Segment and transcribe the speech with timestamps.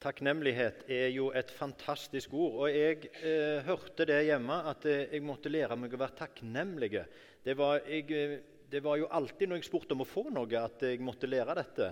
[0.00, 2.54] Takknemlighet er jo et fantastisk ord.
[2.62, 6.94] Og jeg eh, hørte det hjemme, at eh, jeg måtte lære meg å være takknemlig.
[7.44, 8.38] Det eh,
[8.70, 11.56] det var, jo alltid når jeg spurte om å få noe, at jeg måtte lære
[11.58, 11.90] dette.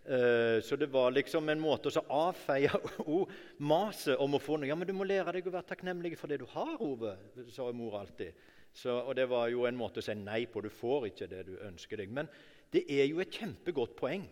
[0.00, 2.70] Eh, så det var liksom en måte å avfeie
[3.72, 4.70] maset om å få noe.
[4.70, 7.12] Ja, men du må lære deg å være takknemlig for det du har, Ove,
[7.52, 8.40] sa mor alltid.
[8.72, 10.62] Så, og det var jo en måte å si nei på.
[10.64, 12.14] Du får ikke det du ønsker deg.
[12.14, 12.30] Men
[12.72, 14.24] det er jo et kjempegodt poeng.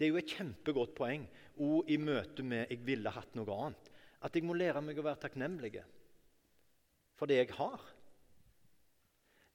[0.00, 1.26] Det er jo et kjempegodt poeng
[1.60, 3.90] og i møte med 'jeg ville hatt noe annet'.
[4.22, 5.82] At jeg må lære meg å være takknemlig
[7.16, 7.80] for det jeg har.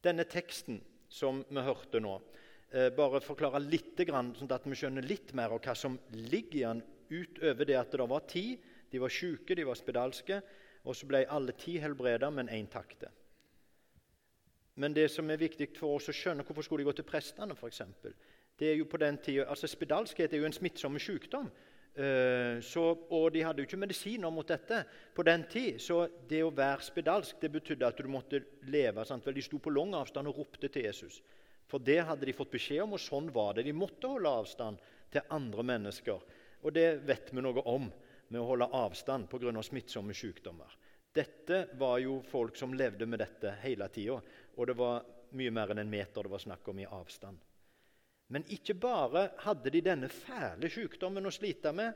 [0.03, 2.21] Denne teksten som vi hørte nå,
[2.71, 6.65] eh, bare forklare litt, sånn at vi skjønner litt mer av hva som ligger i
[6.65, 8.59] den, utover det at det var ti.
[8.91, 10.41] De var syke, de var spedalske,
[10.85, 13.09] og så ble alle ti helbreda, men én takte.
[14.75, 17.55] Men det som er viktig for oss å skjønne, hvorfor skulle de gå til prestene,
[17.55, 17.81] f.eks.?
[18.59, 21.49] Det er jo på den tiden, altså Spedalskhet er jo en smittsom sykdom.
[21.95, 24.81] Eh, så, og de hadde jo ikke medisiner mot dette
[25.15, 25.79] på den tid.
[25.81, 29.05] Så det å være spedalsk det betydde at du måtte leve.
[29.07, 29.25] Sant?
[29.27, 31.21] Vel, de sto på lang avstand og ropte til Jesus.
[31.71, 33.65] For det hadde de fått beskjed om, og sånn var det.
[33.65, 34.81] De måtte holde avstand
[35.13, 36.27] til andre mennesker.
[36.65, 37.87] Og det vet vi noe om
[38.27, 39.53] med å holde avstand pga.
[39.63, 40.77] smittsomme sykdommer.
[41.15, 44.19] Dette var jo folk som levde med dette hele tida,
[44.57, 47.39] og det var mye mer enn en meter det var snakk om i avstand.
[48.27, 51.93] Men ikke bare hadde de denne fæle sykdommen å slite med,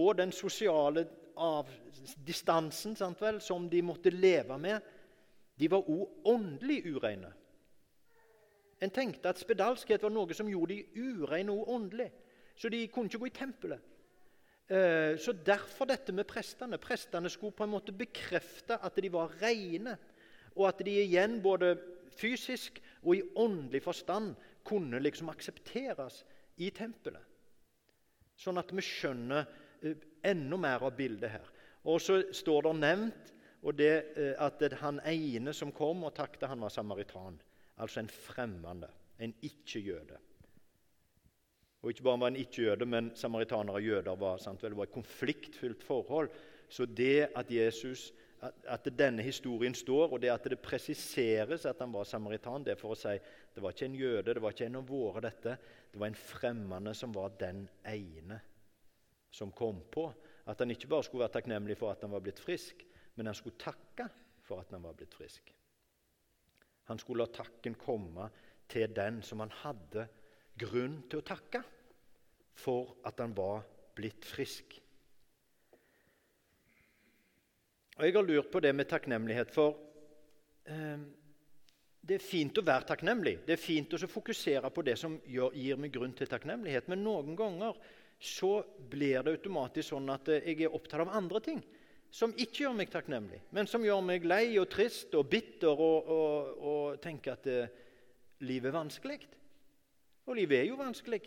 [0.00, 1.04] og den sosiale
[2.26, 4.80] distansen vel, som de måtte leve med.
[5.60, 7.32] De var òg åndelig ureine.
[8.80, 12.08] En tenkte at spedalskhet var noe som gjorde de ureine og åndelig.
[12.56, 13.80] Så de kunne ikke gå i tempelet.
[14.70, 16.78] Eh, så Derfor dette med prestene.
[16.78, 19.96] Prestene skulle på en måte bekrefte at de var rene,
[20.56, 21.74] og at de igjen både
[22.16, 24.34] fysisk og i åndelig forstand
[24.66, 26.22] kunne liksom aksepteres
[26.60, 27.24] i tempelet.
[28.40, 29.44] Sånn at vi skjønner
[29.82, 31.52] eh, enda mer av bildet her.
[31.88, 33.34] Og så står det nevnt
[33.76, 37.38] det, eh, at det, han ene som kom og takket, han var samaritan.
[37.80, 38.88] Altså en fremmede,
[39.20, 40.18] en ikke-jøde.
[41.80, 44.96] Og ikke bare var en ikke-jøde, men samaritanere og jøder var, sant, det var et
[44.96, 46.28] konfliktfylt forhold.
[46.68, 48.10] Så det at Jesus
[48.40, 52.80] at denne historien står, og det at det presiseres at han var samaritan, det er
[52.80, 53.12] for å si
[53.54, 55.56] det var ikke en jøde, det var ikke en av våre, dette.
[55.92, 58.40] Det var en fremmede som var den ene
[59.30, 60.08] som kom på
[60.50, 62.82] at han ikke bare skulle være takknemlig for at han var blitt frisk,
[63.14, 64.08] men han skulle takke
[64.46, 65.52] for at han var blitt frisk.
[66.90, 68.30] Han skulle la takken komme
[68.70, 70.08] til den som han hadde
[70.58, 71.60] grunn til å takke
[72.58, 73.62] for at han var
[73.96, 74.74] blitt frisk.
[77.98, 79.76] Og Jeg har lurt på det med takknemlighet, for
[80.64, 81.00] eh,
[82.00, 83.40] det er fint å være takknemlig.
[83.46, 86.88] Det er fint å fokusere på det som gjør, gir meg grunn til takknemlighet.
[86.88, 87.76] Men noen ganger
[88.20, 91.60] så blir det automatisk sånn at eh, jeg er opptatt av andre ting
[92.10, 96.08] som ikke gjør meg takknemlig, men som gjør meg lei og trist og bitter og,
[96.10, 97.76] og, og tenker at eh,
[98.42, 99.20] livet er vanskelig.
[100.26, 101.20] Og livet er jo vanskelig.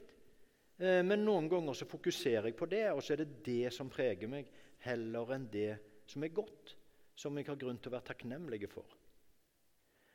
[0.82, 3.92] Eh, men noen ganger så fokuserer jeg på det, og så er det det som
[3.94, 4.50] preger meg,
[4.84, 6.76] heller enn det som er godt,
[7.16, 8.86] som jeg har grunn til å være takknemlig for.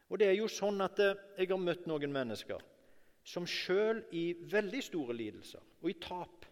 [0.09, 2.62] Og det er jo sånn at eh, Jeg har møtt noen mennesker
[3.28, 6.47] som sjøl i veldig store lidelser og i tap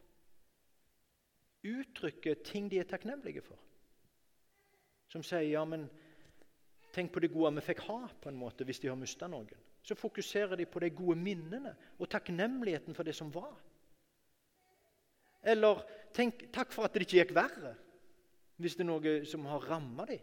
[1.66, 3.58] uttrykker ting de er takknemlige for.
[5.10, 5.86] Som sier ja, men
[6.94, 9.48] tenk på det gode vi fikk ha, på en måte, hvis de har mista noen.
[9.82, 13.54] Så fokuserer de på de gode minnene og takknemligheten for det som var.
[15.46, 15.82] Eller
[16.14, 17.76] tenk, takk for at det ikke gikk verre
[18.56, 20.22] hvis det er noe som har ramma dem.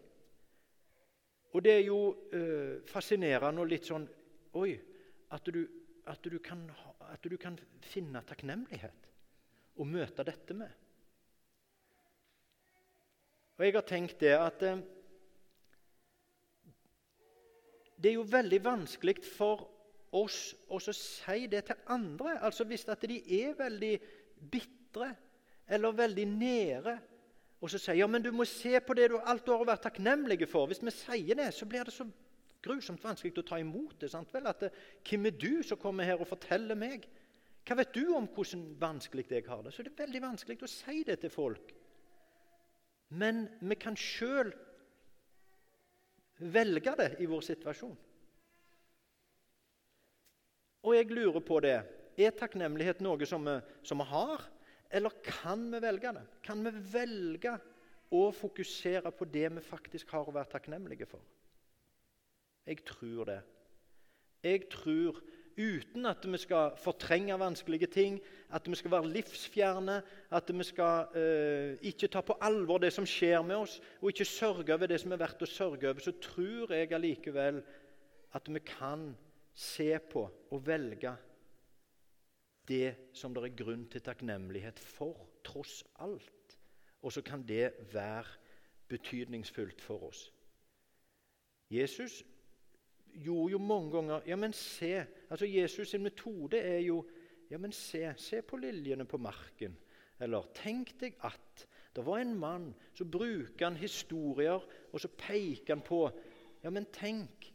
[1.53, 1.99] Og det er jo
[2.33, 4.07] eh, fascinerende og litt sånn
[4.57, 4.73] Oi,
[5.33, 5.63] at du,
[6.05, 6.59] at, du kan,
[7.09, 9.07] at du, kan, finne takknemlighet
[9.81, 10.69] og møte dette med.
[13.57, 14.83] Og jeg har tenkt det at eh,
[17.97, 19.65] Det er jo veldig vanskelig for
[20.13, 22.35] oss å si det til andre.
[22.43, 23.93] Altså Hvis at de er veldig
[24.51, 25.13] bitre
[25.73, 26.97] eller veldig nede
[27.63, 29.85] og så sier ja, men du må se på det du alt du har vært
[29.85, 30.67] takknemlig for.
[30.67, 32.03] Hvis vi sier det, så blir det så
[32.63, 34.09] grusomt vanskelig å ta imot det.
[34.11, 34.49] sant vel?
[34.51, 37.07] At, eh, Hvem er du som kommer her og forteller meg?
[37.63, 39.73] Hva vet du om hvordan vanskelig jeg har det?
[39.73, 41.71] Så det er veldig vanskelig å si det til folk.
[43.15, 44.51] Men vi kan sjøl
[46.39, 47.95] velge det i vår situasjon.
[50.83, 51.77] Og jeg lurer på det.
[52.19, 53.55] Er takknemlighet noe som vi,
[53.87, 54.43] som vi har,
[54.93, 56.25] eller kan vi velge det?
[56.45, 57.55] Kan vi velge
[58.13, 61.23] å fokusere på det vi faktisk har å være takknemlige for?
[62.67, 63.39] Jeg tror det.
[64.43, 65.17] Jeg tror
[65.57, 68.19] uten at vi skal fortrenge vanskelige ting,
[68.53, 69.97] at vi skal være livsfjerne,
[70.33, 74.29] at vi skal eh, ikke ta på alvor det som skjer med oss, og ikke
[74.29, 77.61] sørge over det som er verdt å sørge over, så tror jeg allikevel
[78.33, 79.11] at vi kan
[79.53, 81.13] se på og velge
[82.67, 86.57] det som det er grunn til takknemlighet for, tross alt.
[87.03, 88.25] Og så kan det være
[88.87, 90.27] betydningsfullt for oss.
[91.71, 92.21] Jesus
[93.13, 97.03] gjorde jo mange ganger Ja, men se altså Jesus' sin metode er jo
[97.49, 99.75] Ja, men se, se på liljene på marken.
[100.19, 105.75] Eller tenk deg at det var en mann, så bruker han historier, og så peker
[105.75, 106.09] han på
[106.63, 107.52] Ja, men tenk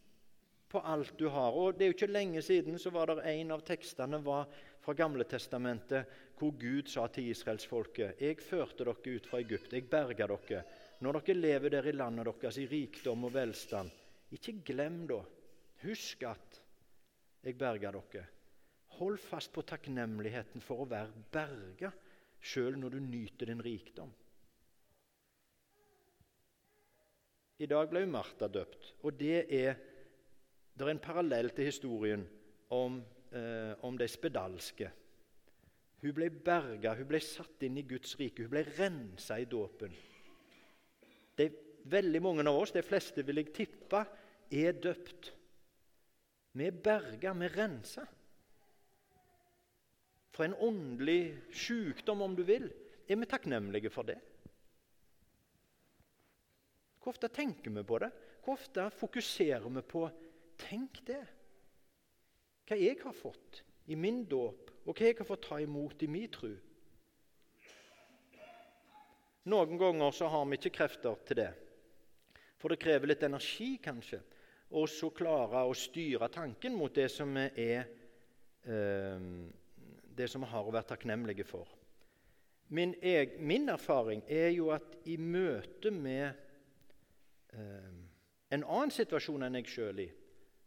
[0.68, 1.52] på alt du har.
[1.52, 4.48] Og Det er jo ikke lenge siden så var det en av tekstene var
[4.84, 9.90] fra Gamle Testamentet hvor Gud sa til israelsfolket Jeg førte dere ut fra Egypt, jeg
[9.90, 10.62] berga dere.
[11.00, 13.90] Når dere lever der i landet deres i rikdom og velstand,
[14.32, 15.22] ikke glem da
[15.82, 16.60] Husk at
[17.44, 18.26] jeg berga dere.
[18.98, 21.92] Hold fast på takknemligheten for å være berga,
[22.40, 24.10] sjøl når du nyter din rikdom.
[27.58, 29.78] I dag ble Martha døpt, og det er,
[30.78, 32.22] det er en parallell til historien
[32.70, 33.00] om,
[33.32, 34.90] eh, om de spedalske.
[35.98, 39.96] Hun ble berga, hun ble satt inn i Guds rike, hun ble rensa i dåpen.
[41.88, 44.04] Veldig mange av oss, de fleste vil jeg tippe,
[44.52, 45.32] er døpt.
[46.52, 48.04] Vi er berga, vi er rensa.
[50.34, 52.68] For en åndelig sykdom, om du vil.
[53.08, 54.18] Er vi takknemlige for det?
[56.98, 58.10] Hvor ofte tenker vi på det?
[58.44, 60.04] Hvor ofte fokuserer vi på
[60.58, 61.24] Tenk det!
[62.68, 66.10] Hva jeg har fått i min dåp, og hva jeg har fått ta imot i
[66.10, 66.50] min tro.
[69.48, 71.52] Noen ganger så har vi ikke krefter til det.
[72.58, 74.20] For det krever litt energi, kanskje
[74.76, 77.86] og så klare å styre tanken mot det som er
[78.68, 79.28] eh,
[80.18, 81.68] det som vi har å være takknemlige for.
[82.68, 86.26] Min, jeg, min, erfaring er jo at i møte med
[87.56, 87.94] eh,
[88.52, 90.08] en annen situasjon enn jeg sjøl i,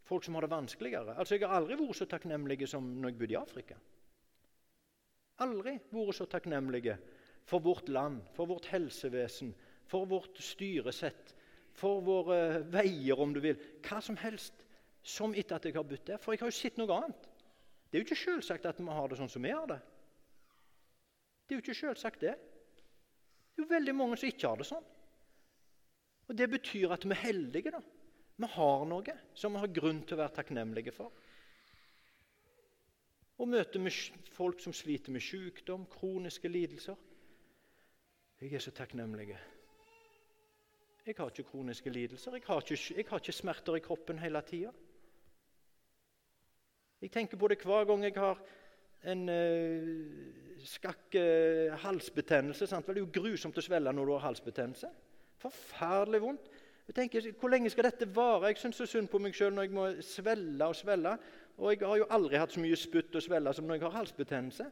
[0.04, 3.18] folk som har det vanskeligere Altså, Jeg har aldri vært så takknemlig som når jeg
[3.18, 3.76] bodde i Afrika.
[5.42, 6.96] Aldri vært så takknemlig
[7.44, 9.54] for vårt land, for vårt helsevesen,
[9.86, 11.34] for vårt styresett,
[11.72, 13.58] for våre veier, om du vil.
[13.82, 14.62] Hva som helst
[15.02, 16.20] som etter at jeg har bodd der.
[16.22, 17.28] For jeg har jo sett noe annet.
[17.90, 19.80] Det er jo ikke selvsagt at vi har det sånn som vi har det.
[21.42, 22.36] Det er jo ikke selvsagt, det.
[23.52, 24.86] Det er jo veldig mange som ikke har det sånn.
[26.30, 27.72] Og Det betyr at vi er heldige.
[27.74, 27.82] da.
[28.36, 31.12] Vi har noe som vi har grunn til å være takknemlige for.
[33.42, 33.88] Og møter
[34.32, 36.96] folk som sliter med sykdom, kroniske lidelser.
[38.42, 39.34] Jeg er så takknemlig
[41.06, 42.34] jeg har ikke kroniske lidelser.
[42.36, 44.70] Jeg har ikke, jeg har ikke smerter i kroppen hele tida.
[47.02, 48.38] Jeg tenker på det hver gang jeg har
[49.10, 52.66] en uh, skakk uh, halsbetennelse.
[52.70, 52.86] Sant?
[52.86, 54.92] Det er jo grusomt å svelge når du har halsbetennelse.
[55.42, 56.46] Forferdelig vondt.
[56.86, 58.50] Jeg tenker, Hvor lenge skal dette vare?
[58.50, 61.16] Jeg syns så synd på meg sjøl når jeg må svelle og svelle.
[61.58, 63.98] Og jeg har jo aldri hatt så mye spytt og svelle som når jeg har
[64.00, 64.66] halsbetennelse.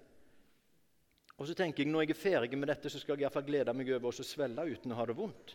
[1.40, 3.38] Og så tenker jeg når jeg er ferdig med dette, så skal jeg i hvert
[3.38, 5.54] fall glede meg over å svelle uten å ha det vondt.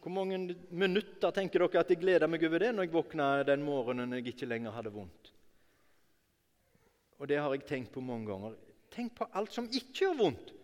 [0.00, 0.38] Hvor mange
[0.72, 4.32] minutter tenker dere at jeg gleder meg over det når jeg våkna den morgenen jeg
[4.32, 5.32] ikke lenger hadde vondt?
[7.20, 8.56] Og det har jeg tenkt på mange ganger.
[8.92, 10.54] Tenk på alt som ikke gjør vondt,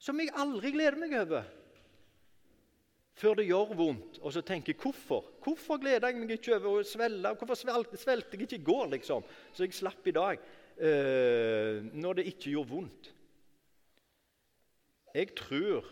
[0.00, 1.44] som jeg aldri gleder meg over.
[3.14, 5.26] Før det gjør vondt, og så tenker jeg hvorfor?
[5.44, 7.34] Hvorfor gleder jeg meg ikke over å svelle?
[7.38, 10.46] Hvorfor svelte, jeg ikke i går, liksom, så jeg slapp i dag?
[10.74, 13.10] Uh, når det ikke gjorde vondt.
[15.14, 15.86] Jeg tror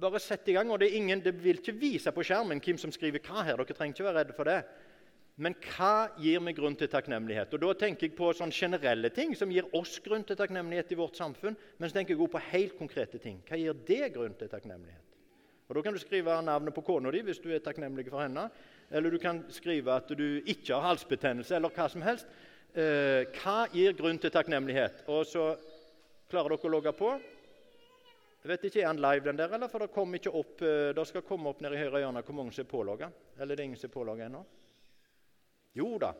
[0.00, 0.70] bare sett i gang.
[0.70, 3.60] og Det, ingen, det vil ikke vise på skjermen hvem som skriver hva her.
[3.60, 4.62] Dere trenger ikke være redde for det.
[5.40, 7.52] Men hva gir meg grunn til takknemlighet?
[7.54, 10.98] Og Da tenker jeg på sånne generelle ting som gir oss grunn til takknemlighet i
[11.00, 11.56] vårt samfunn.
[11.78, 13.40] Men så tenker jeg også på helt konkrete ting.
[13.48, 15.06] Hva gir det grunn til takknemlighet?
[15.68, 18.50] Og Da kan du skrive navnet på kona di hvis du er takknemlig for henne.
[18.90, 22.26] Eller du kan skrive at du ikke har halsbetennelse, eller hva som helst.
[22.70, 25.02] Eh, hva gir grunn til takknemlighet?
[25.10, 25.50] Og så
[26.30, 27.10] klarer dere å logge på.
[28.40, 29.68] Jeg vet ikke, Er han live, den der, eller?
[29.68, 32.34] For det, kom ikke opp, eh, det skal komme opp nede i høyre hjørne hvor
[32.34, 33.10] mange som er pålogga.
[33.38, 34.44] Eller det er ingen som er pålogga ennå?
[35.74, 36.14] Jo da.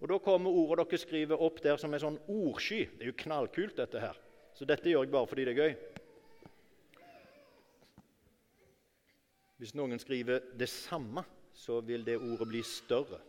[0.00, 2.84] Og Da kommer ordet dere skriver opp der som en sånn ordsky.
[2.98, 4.16] Det er jo knallkult, dette her.
[4.54, 5.76] Så dette gjør jeg bare fordi det er gøy.
[9.56, 11.24] Hvis noen skriver det samme,
[11.54, 13.22] så vil det ordet bli større.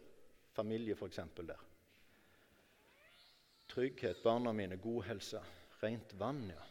[0.52, 1.24] Familie, f.eks.
[1.38, 1.67] der.
[3.78, 5.42] Trygghet, barna mine, god helse,
[5.80, 6.64] rent vann, ja.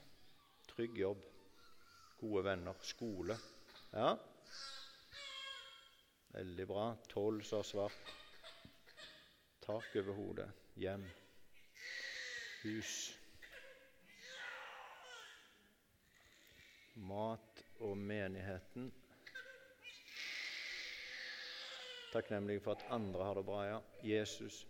[0.66, 1.20] Trygg jobb,
[2.18, 3.36] gode venner, skole.
[3.92, 4.16] Ja,
[6.34, 6.88] veldig bra.
[7.06, 8.10] Tolv som svart.
[9.62, 11.06] Tak over hodet, hjem,
[12.64, 12.98] hus.
[17.06, 18.90] Mat og menigheten
[22.16, 23.64] takknemlig for at andre har det bra.
[23.66, 23.80] ja.
[24.02, 24.66] Jesus,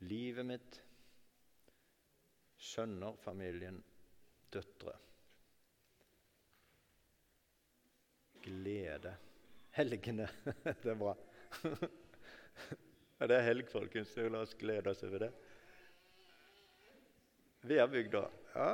[0.00, 0.87] livet mitt,
[2.68, 3.78] sønner, familien,
[4.52, 4.94] døtre.
[8.42, 9.14] Glede.
[9.76, 10.28] Helgene.
[10.82, 11.14] det er bra.
[13.28, 15.32] det er helg, folkens, så la oss glede oss over det.
[17.68, 18.22] Værbygda.
[18.54, 18.68] Ja.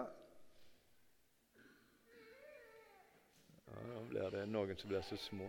[3.68, 3.86] ja.
[3.88, 5.48] Nå blir det noen som blir så små.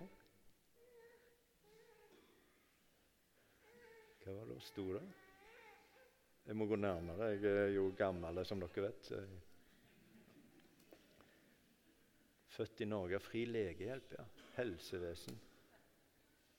[4.23, 5.24] Hva var det som sto der?
[6.45, 7.31] Jeg må gå nærmere.
[7.33, 9.11] Jeg er jo gammel, som dere vet.
[12.55, 13.19] Født i Norge.
[13.19, 14.25] Fri legehjelp, ja.
[14.57, 15.39] Helsevesen.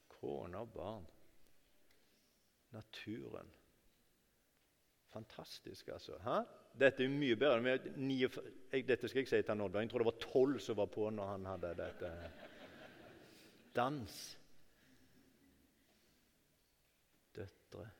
[0.09, 1.07] Kone og barn.
[2.75, 3.53] Naturen.
[5.13, 6.19] Fantastisk, altså.
[6.25, 6.41] Hæ?
[6.77, 7.79] Dette er mye bedre.
[8.73, 9.81] Dette skal jeg si til Oddvar.
[9.81, 12.11] Jeg tror det var tolv som var på når han hadde dette.
[13.77, 14.19] Dans.
[17.37, 17.91] døtre.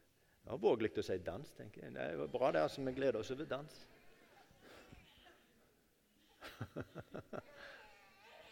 [0.47, 1.91] Det var vågelig å si dans, tenker jeg.
[1.97, 2.61] Det var bra, det.
[2.63, 3.73] altså, Vi gleder oss over dans.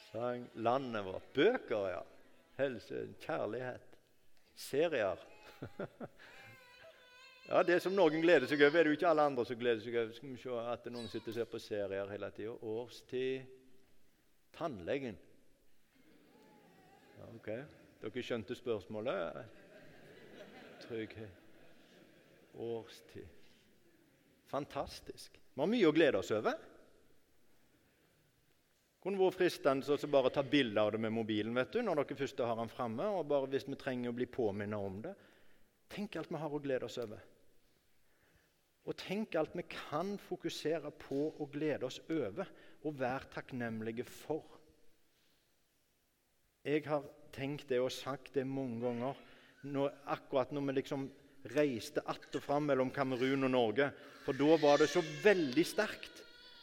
[0.09, 1.29] Sang landet vårt.
[1.37, 2.01] Bøker, ja.
[2.59, 3.95] Helse, kjærlighet.
[4.59, 5.23] Serier.
[7.53, 9.87] ja, Det som noen gleder seg over, er det jo ikke alle andre som gleder
[9.87, 10.19] seg over.
[10.19, 12.59] Skal vi se at noen sitter og ser på serier hele tida.
[12.75, 13.47] Årstid.
[14.59, 15.15] Tannlegen.
[17.31, 17.49] Ok.
[18.03, 19.63] Dere skjønte spørsmålet?
[20.85, 21.44] trygghet.
[22.55, 23.29] Årstid.
[24.51, 25.41] Fantastisk.
[25.55, 26.57] Vi har mye å glede oss over.
[29.05, 32.17] Kunne vært fristende å bare ta bilde av det med mobilen vet du, når dere
[32.17, 33.11] først har den framme.
[33.19, 35.15] Og bare hvis vi trenger å bli påminnet om det.
[35.93, 37.21] Tenk alt vi har å glede oss over.
[38.85, 42.49] Og tenk alt vi kan fokusere på å glede oss over
[42.85, 44.45] og være takknemlige for.
[46.65, 49.21] Jeg har tenkt det og sagt det mange ganger
[49.69, 51.07] når, akkurat når vi liksom
[51.53, 53.91] reiste att og fram mellom Kamerun og Norge.
[54.25, 56.23] For da var det så veldig sterkt.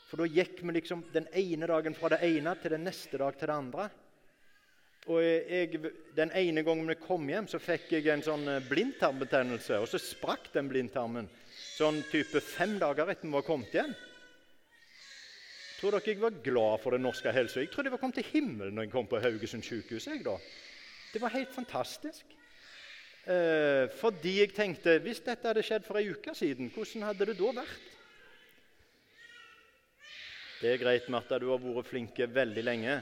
[0.10, 3.38] For da gikk vi liksom den ene dagen fra det ene til den neste dag
[3.38, 3.90] til det andre.
[5.10, 5.80] Og jeg,
[6.16, 9.80] Den ene gangen vi kom hjem, så fikk jeg en sånn eh, blindtarmbetennelse.
[9.82, 11.30] Og så sprakk den blindtarmen
[11.78, 13.96] sånn type fem dager etter vi var kommet hjem.
[15.80, 17.64] Tror dere jeg var glad for den norske helsa?
[17.64, 20.06] Jeg trodde jeg var kommet til himmelen når jeg kom på Haugesund sykehus.
[20.12, 20.36] Jeg, da.
[21.14, 22.36] Det var helt fantastisk.
[23.22, 27.36] Eh, fordi jeg tenkte hvis dette hadde skjedd for ei uke siden, hvordan hadde det
[27.38, 27.90] da vært?
[30.62, 32.96] Det er greit, Martha, du har vært flinke veldig lenge.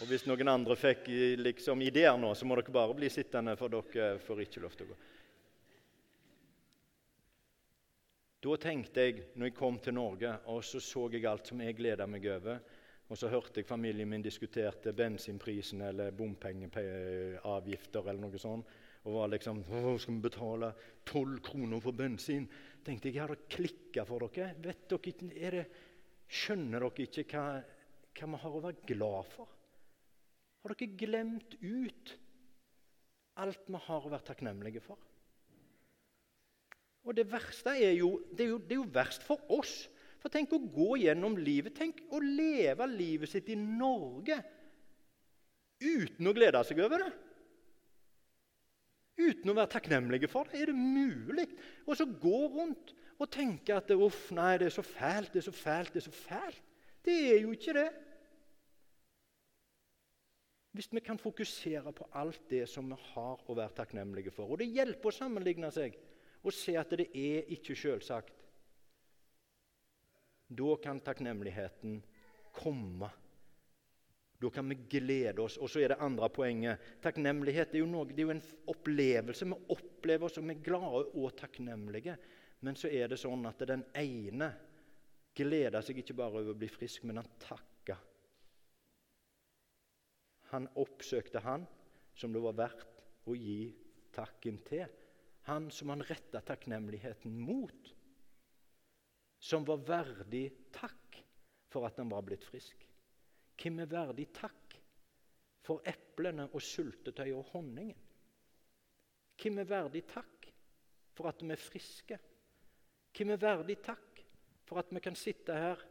[0.00, 1.06] Og Hvis noen andre fikk
[1.40, 4.88] liksom, ideer nå, så må dere bare bli sittende, for dere får ikke lov til
[4.88, 4.98] å gå.
[8.46, 11.76] Da tenkte jeg, når jeg kom til Norge, og så så jeg alt som jeg
[11.76, 12.60] gleda meg over
[13.06, 18.66] og så hørte jeg familien min diskuterte bensinprisen eller bompengeavgifter eller noe sånt.
[19.06, 20.72] Og var liksom Å, skal vi betale
[21.06, 22.48] tolv kroner for bensin?
[22.86, 24.54] tenkte jeg, jeg hadde klikka for dere.
[24.62, 25.64] Vet dere er det,
[26.26, 27.44] skjønner dere ikke hva,
[28.16, 29.52] hva vi har å være glad for?
[30.62, 32.16] Har dere glemt ut
[33.42, 34.98] alt vi har å være takknemlige for?
[37.06, 39.84] Og det verste er jo, det er jo, det er jo verst for oss
[40.26, 44.40] for tenk å gå gjennom livet, tenk å leve livet sitt i Norge
[45.78, 47.12] uten å glede seg over det.
[49.16, 50.58] Uten å være takknemlige for det.
[50.58, 51.46] Er det mulig?
[51.86, 55.46] Og så gå rundt og tenke at uff, nei, det er så fælt, det er
[55.46, 56.74] så fælt, det er så fælt.
[57.06, 57.86] Det er jo ikke det.
[60.76, 64.50] Hvis vi kan fokusere på alt det som vi har å være takknemlige for.
[64.50, 65.94] Og det hjelper å sammenligne seg
[66.42, 68.34] og se at det er ikke selvsagt.
[70.46, 72.02] Da kan takknemligheten
[72.54, 73.10] komme.
[74.38, 75.56] Da kan vi glede oss.
[75.56, 76.82] Og så er det andre poenget.
[77.02, 79.48] Takknemlighet er jo, noe, det er jo en opplevelse.
[79.48, 82.16] Vi opplever oss som er glade og takknemlige.
[82.60, 84.50] Men så er det sånn at den ene
[85.36, 87.98] gleder seg ikke bare over å bli frisk, men han takker.
[90.52, 91.66] Han oppsøkte han
[92.16, 93.74] som det var verdt å gi
[94.14, 94.86] takken til.
[95.50, 97.92] Han som han retta takknemligheten mot.
[99.38, 101.20] Som var verdig takk
[101.70, 102.86] for at han var blitt frisk.
[103.56, 104.76] Hvem er verdig takk
[105.66, 108.02] for eplene og sultetøyet og honningen?
[109.36, 110.48] Hvem er verdig takk
[111.16, 112.18] for at vi er friske?
[113.16, 114.24] Hvem er verdig takk
[114.68, 115.84] for at vi kan sitte her?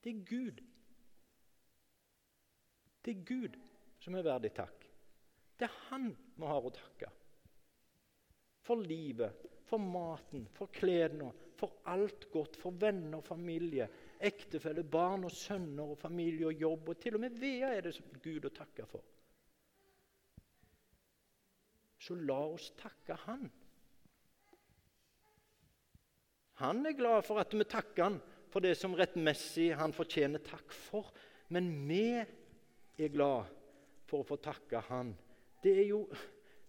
[0.00, 0.60] Det er Gud.
[3.04, 3.56] Det er Gud
[4.00, 4.86] som er verdig takk.
[5.58, 7.10] Det er Han vi har å takke.
[8.64, 13.86] For livet, for maten, for klærne, for alt godt, for venner og familie,
[14.20, 16.88] ektefelle, barn og sønner og familie og jobb.
[16.90, 19.04] Og til og med Vea er det Gud å takke for.
[22.00, 23.50] Så la oss takke Han.
[26.60, 28.18] Han er glad for at vi takker han
[28.52, 31.08] for det som rettmessig han fortjener takk for.
[31.48, 33.48] Men vi er glad
[34.10, 35.14] for å få takke han.
[35.62, 36.04] Det er jo,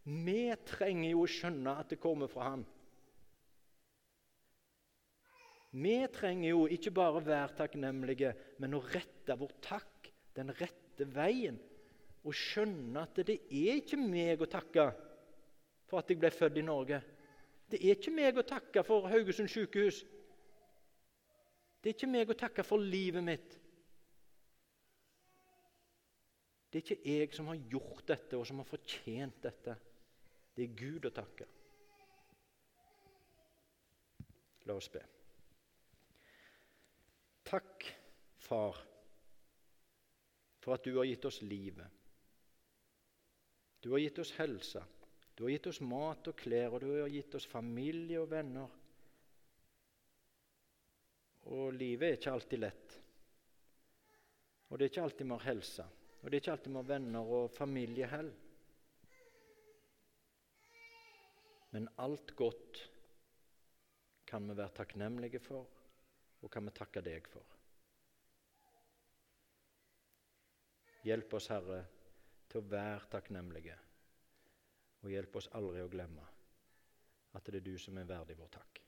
[0.03, 2.63] Vi trenger jo å skjønne at det kommer fra han.
[5.71, 11.59] Vi trenger jo ikke bare være takknemlige, men å rette vår takk den rette veien.
[12.27, 14.89] Og skjønne at det er ikke meg å takke
[15.87, 16.99] for at jeg ble født i Norge.
[17.71, 20.01] Det er ikke meg å takke for Haugesund sykehus.
[21.81, 23.55] Det er ikke meg å takke for livet mitt.
[26.71, 29.75] Det er ikke jeg som har gjort dette, og som har fortjent dette.
[30.55, 31.47] Det er Gud å takke.
[34.67, 35.01] La oss be.
[37.51, 37.83] Takk,
[38.39, 38.77] Far,
[40.63, 41.87] for at du har gitt oss livet.
[43.83, 44.83] Du har gitt oss helse.
[45.35, 48.77] Du har gitt oss mat og klær, og du har gitt oss familie og venner.
[51.51, 52.95] Og livet er ikke alltid lett.
[54.69, 55.89] Og det er ikke alltid vi har helse.
[56.21, 58.47] Og det er ikke alltid vi har venner og familie heller.
[61.75, 62.81] Men alt godt
[64.27, 65.67] kan vi være takknemlige for,
[66.41, 67.57] og kan vi takke deg for.
[71.05, 71.79] Hjelp oss, Herre,
[72.49, 73.77] til å være takknemlige.
[75.01, 76.27] Og hjelp oss aldri å glemme
[77.31, 78.81] at det er du som er verdig vår takk.